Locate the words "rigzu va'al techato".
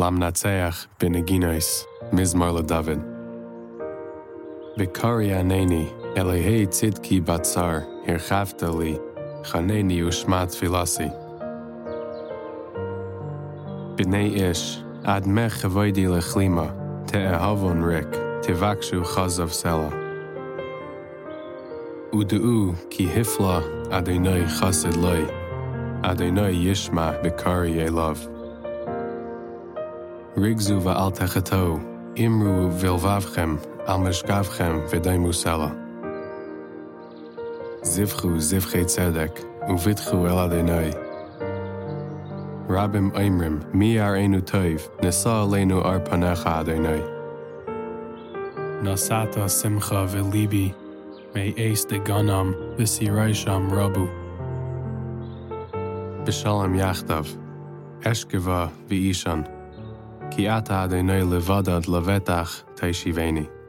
30.36-31.82